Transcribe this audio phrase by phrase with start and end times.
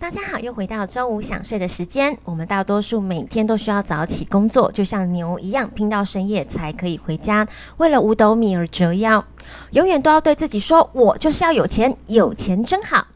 [0.00, 2.16] 大家好，又回到周五想睡的时间。
[2.22, 7.46] 我们大多数每天都需要早起工作，就像牛一样，拼到深夜才可以回家，
[7.78, 9.24] 为了五斗米而折腰，
[9.72, 13.08] 永远都要对自己说：“我就是要有钱，有钱真好。”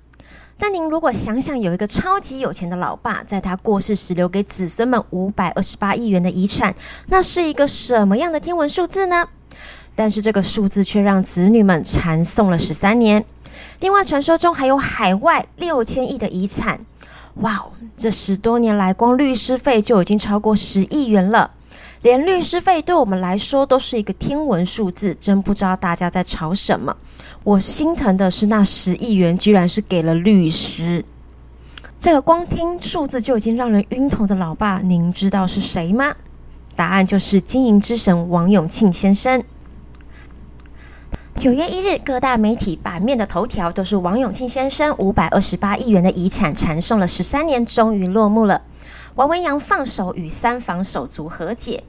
[0.58, 6.74] 但您如果想想，有一个超级有钱的老爸，在他过世时留给子孙们五百二十八亿元的遗产，
[7.06, 9.28] 那是一个什么样的天文数字呢？
[9.94, 13.24] 但是这个数字却让子女们缠讼了十三年。
[13.80, 16.84] 另外，传说中还有海外六千亿的遗产，
[17.36, 17.72] 哇哦！
[17.96, 21.50] 这十多年来，光律师费就已经超过十亿元了。
[22.02, 26.96] 连律师费对我们来说都是一个天文数字，真不知道大家在吵什么。
[27.44, 31.04] 我心疼的是那十亿元，居然是给了律师。
[32.00, 36.14] 这个光听数字就已经让人晕头的老爸，您知道是谁吗？
[36.74, 39.44] 答案就是经营之神王永庆先生。
[41.42, 48.62] 九月一日，各大媒体版面的头条都是王永庆先生五百二十八亿元的遗产缠讼了十三年，终于落幕了。
[49.16, 51.82] 王文洋放手与三房手足和解。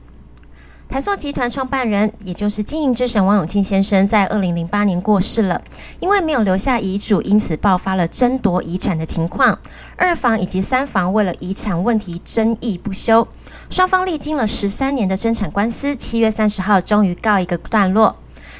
[0.88, 5.62] 台塑集团创办人，也就是经营之神王永庆先生，在二零零八年过世了。
[6.00, 9.56] 因为没有留下遗嘱，因此爆发了争夺遗产的情况。
[9.96, 13.28] 二房以及三房为了遗产问题争议不休，
[13.70, 18.16] 双方历经了十三年的争产官司，七月三十号终于告一个段落。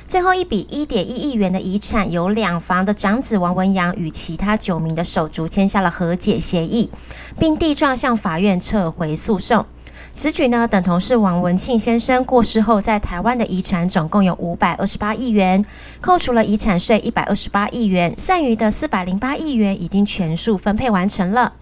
[0.06, 6.90] 最后一笔一点一亿元的遗产，由两房的长子王文洋与其他九名的手足签下了和解协议，
[7.38, 9.64] 并递状向法院撤回诉讼。
[10.12, 15.64] 此举呢，等同是王文庆先生过世后在台湾的遗产总共有五百二十八亿元，
[16.00, 21.54] 扣除了遗产税一百二十八亿元，剩余的四百零八亿元已经全数分配完成了。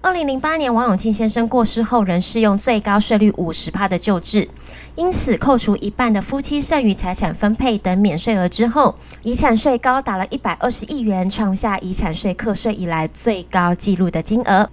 [0.00, 4.48] 二零零八年，王永庆先生过世后，仍适用最高税率五十帕的旧制，
[4.94, 14.70] 因此扣除一半的夫妻剩余财产分配等免税额之后，遗产税高达了一百二十亿元，创下遗产税课税以来最高纪录的金额。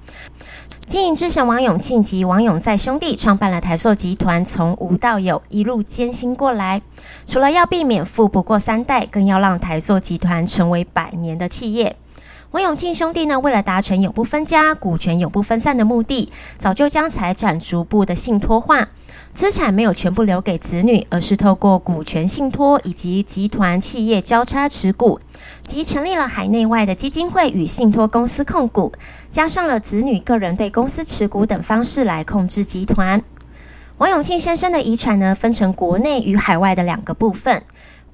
[0.88, 6.84] 经营之神王永庆及王永在兄弟创办了台塑集团，从无到有，一路艰辛过来，
[7.26, 11.96] 除了要避免富不过三代，更要让台塑集团成为百年的企业。
[12.56, 18.88] 王永庆兄弟呢，为了达成永不分家、股权永不分散的目的，早就将财产逐步的信托化，
[19.34, 25.20] 资产没有全部留给子女，而是透过股权信托以及集团企业交叉持股，
[25.68, 28.94] 即成立了海内外的基金会与信托公司控股，
[29.30, 33.22] 加上了子女个人对公司持股等方式来控制集团。
[33.98, 37.64] 王永庆先生的遗产呢，分成国内与海外的两个部分。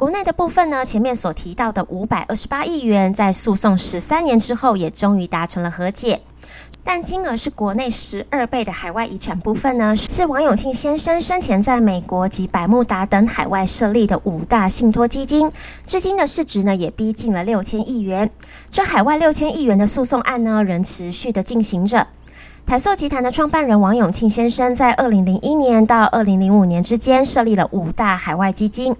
[0.02, 6.22] 国内的部分呢，前面所提到的五百二十八亿元，在诉讼十三年之后，也终于达成了和解。
[6.84, 15.52] 但金额是国内十二倍的海外遗产部分呢，是王永庆先生生前在美国及百慕达等海外设立的五大信托基金，
[15.86, 18.32] 至今的市值呢，也逼近了六千亿元。
[18.72, 22.08] 这海外六千亿元的诉讼案呢，仍持续的进行着。
[22.72, 28.96] 台塑集团的创办人王永庆先生，在二零零一年到二零零五年之间，设立了五大海外基金。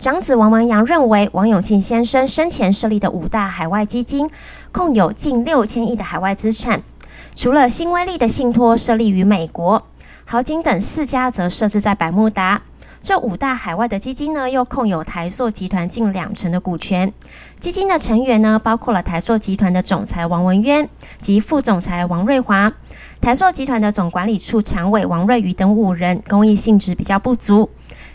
[0.00, 4.28] 长子王文洋认为，王永庆先生生前设立的五大海外基金，
[4.72, 6.82] 共有近六千亿的海外资产。
[7.36, 9.84] 除了新威利的信托设立于美国，
[10.24, 12.61] 豪景等四家则设置在百慕达。
[13.02, 17.12] 这五大海外的基金呢，又控有台塑集团近两成的股权。
[17.58, 20.88] 基金的成员呢，包括了台塑集团的总裁王文渊
[21.20, 22.72] 及副总裁王瑞华，
[23.20, 27.68] 台塑集团的总管理处常委王瑞瑜等五人，公益性质比较不足。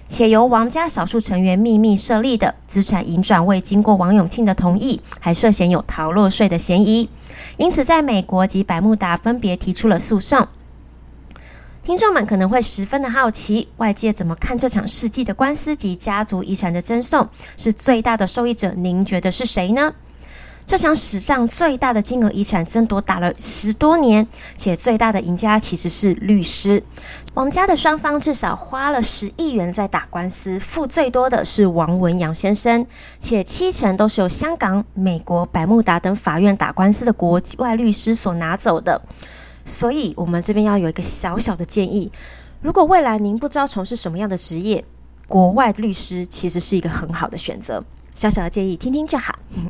[0.08, 7.10] 且由王家少数成员秘密设立的资产移转未经过王永庆的同意，还涉嫌有逃漏税的嫌疑，
[7.58, 10.48] 因此在美国及百慕达分别提出了诉讼。
[11.88, 17.30] 听众们可能会十分的好奇，外界怎么看这场世纪的官司及家族遗产的争讼？
[17.58, 19.94] 是最大的受益者，您觉得是谁呢？
[20.66, 24.28] 这场史上最大的金额遗产争夺打了十多年，
[24.58, 26.84] 且最大的赢家其实是律师。
[27.36, 32.86] 王家的双方至少花了十亿元在打官司，付最多的是王文洋先生，
[33.22, 39.02] 且七成都是由香港、美国、百慕达等法院打官司的国外律师所拿走的。
[39.68, 42.10] 所以，我们这边要有一个小小的建议：
[42.62, 44.86] 如果未来您不知道从事什么样的职业，
[45.28, 47.84] 国外律师其实是一个很好的选择。
[48.14, 49.38] 小小的建议，听听就好。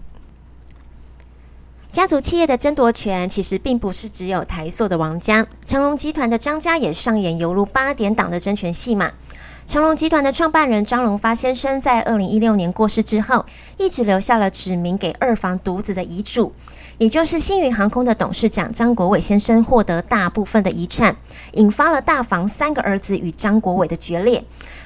[1.92, 9.14] 家族企业的争夺权其实并不是只有台塑的王家，成龙集团的张家也上演犹如八点档的争权戏码。
[9.68, 13.46] 长隆集团的创办人张荣发先生在二零一六年过世之后，
[13.78, 16.54] 一直留下了指名给二房独子的遗嘱，
[16.98, 21.18] 也就是星宇航空的董事长张国伟先生获得大部分的遗产，
[21.52, 24.42] 引发了大房三个儿子与张国伟的决裂。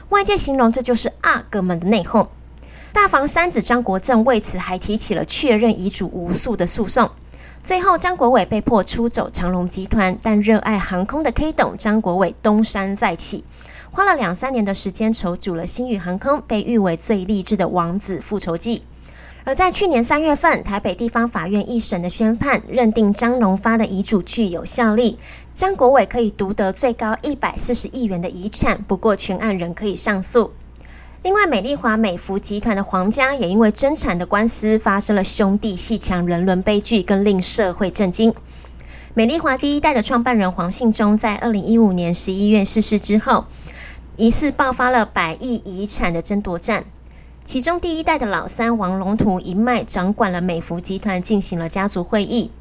[0.10, 2.26] 外界形容这就是阿哥们的内讧。
[2.92, 7.08] 大房三子张国政为此还提起了确认遗嘱无诉的诉讼。
[7.62, 13.44] 最后，张国伟被迫出走长隆集团，但热爱航空的 K 董张国伟东山再起，
[13.94, 18.84] 花了两三年的时间筹组了星宇航空，被誉为最励志的王子复仇记。
[19.44, 25.18] 而在去年三月份，台北地方法院一审的宣判，认定张荣发的遗嘱具有效力，
[25.54, 30.52] 张国伟可以独得最高一百四十亿元的遗产，不过全案仍可以上诉。
[31.24, 38.34] 另外，美丽华美孚集团的黄家也因为争产的官司发生了兄弟鬩墙人伦悲剧，更令社会震惊。
[39.14, 43.46] 美丽华第一代的创办人黄信忠在二零一五年十一月逝世之后，
[44.22, 46.84] 疑似爆发了百亿遗产的争夺战。
[47.44, 52.52] 其中第一代的老三王龙图一脉掌管了美孚集团，进行了家族会议。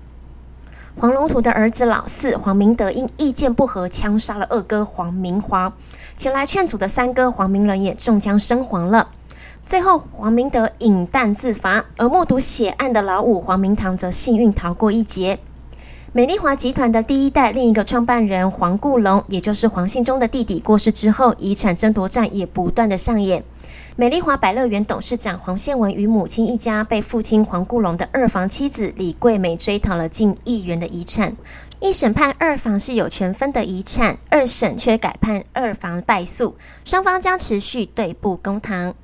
[0.98, 5.74] 黄龙图的儿子老四黄明德因意见不合，枪杀了二哥黄明华。
[6.16, 9.10] 前来劝阻的三哥黄明仁也中枪身亡了。
[9.62, 15.38] 最后，黄明德饮弹自罚，而目睹血案的老五黄明堂则幸运逃过一劫。
[16.12, 23.44] 美丽华集团的第一代另一个创办人黄顾龙，也就是黄信忠的弟弟过世之后，遗产争夺战也不断的上演。
[23.94, 31.36] 美丽华百乐园董事长黄宪文与母亲一家被父亲黄顾龙的二房妻子李桂美追讨了近亿元的遗产。
[31.78, 38.96] 一审判二房是有权分的遗产，二审却改判二房败诉，双方将持续对簿公堂。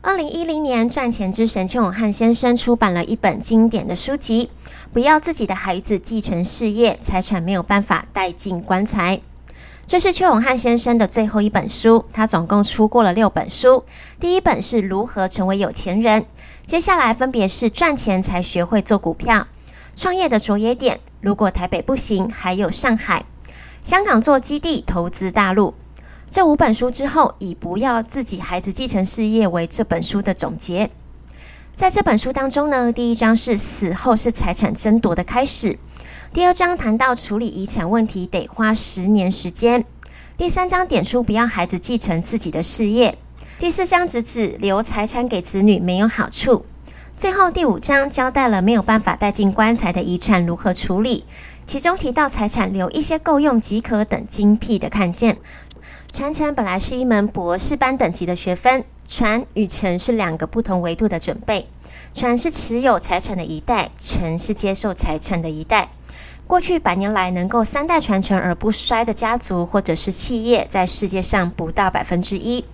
[0.00, 4.48] 二零一零年，赚钱之神邱永汉先生出版了一本经典的书籍
[4.92, 9.16] 《不要自己的孩子继承事业，财产没有办法带进棺材》。
[9.88, 13.84] 这是邱永汉先生的最后一本书，他总共出过了六本书。
[14.20, 16.26] 第一本是如何成为有钱人，
[16.64, 19.48] 接下来分别是赚钱才学会做股票、
[19.96, 21.00] 创业的着眼点。
[21.20, 23.24] 如果台北不行，还有上海、
[23.82, 25.74] 香港做基地投资大陆。
[26.30, 30.90] 这五本书之后，以不要自己孩子继承事业为这本书的总结。
[31.74, 35.78] 在这本书当中呢，第一章是死后是财产争夺的开始，
[36.34, 39.86] 第二章谈到处理遗产问题得花十年时间，
[40.36, 43.16] 第三章点出不要孩子继承自己的事业，
[43.58, 46.66] 第四章直指留财产给子女没有好处。
[47.16, 51.24] 最后第五章交代了没有办法带进棺材的遗产如何处理，
[51.66, 55.38] 其中提到财产留一些够用即可等精辟的看见。
[56.10, 61.68] 传承本来是一门博士班等级的学分，传与承是两个不同维度的准备。
[62.14, 65.90] 传是持有财产的一代，承是接受财产的一代。
[66.46, 72.64] 过去百年来，能够三代传承而不衰的家族或者是企业，在世界上不到百分之一。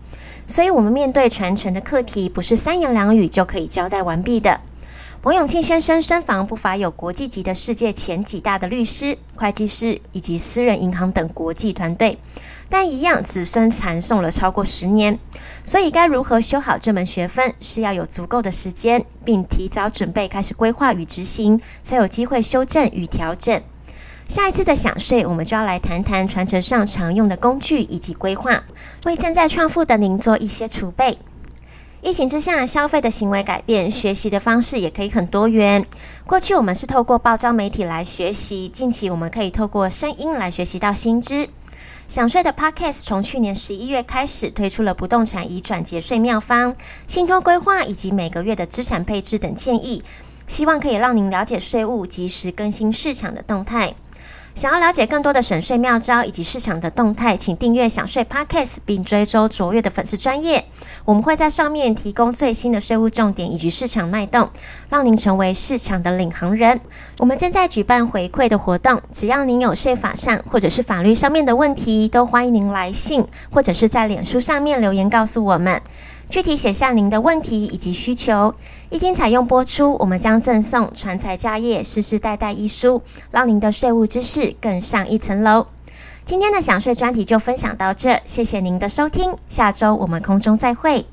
[0.46, 4.60] 所以，我们面对传承的课题，不是三言两语就可以交代完毕的。
[5.24, 12.18] 王永庆先生身旁不乏有国际级的世界前几大的律师、会计师以及私人银行等国际团队，
[12.68, 15.18] 但一样子孙缠送了超过十年。
[15.64, 23.62] 所以，该如何修好这门学分，是要有足够的时间，并提早准备开始规划与执行，才有机会修正与调整。
[24.28, 28.62] 下一次的享税，我们就要来谈谈传承上常用的工具以及规划，
[29.06, 31.16] 为正在创富的您做一些储备。
[32.04, 35.86] 疫情之下，消费的行为改变，学习的方式也可以很多元。
[36.26, 41.48] 过去我们是透过报章媒体来学习，近期我们可以透过声音来学习到新知。
[42.06, 50.04] 享税的 Podcast 从去年十一月开始推出了不动产移转节税妙方、信托规划以及每个月的资产配置等建议，
[50.46, 53.94] 希望可以让您了解税务，及时更新市场的动态。
[54.54, 60.64] 想要了解更多的省税妙招以及市场的动态，请订阅享税 Podcast 并追踪卓越的粉丝专业。
[61.04, 64.48] 我们会在上面提供最新的税务重点以及市场脉动，
[64.88, 66.80] 让您成为市场的领航人。
[67.18, 75.82] 我们正在举办回馈的活动，只要您有税法上或者是法律上面的问题，都欢迎您来信或者是在脸书上面留言告诉我们。
[76.30, 78.52] 具体写下您的问题以及需求，
[78.90, 85.66] 一经采用播出，我们将赠送《传财家业世世代代》一书，让您的税务知识更上一层楼。
[86.24, 91.06] 今天的享税专题就分享到这，谢谢您的收听，下周我们空中再会。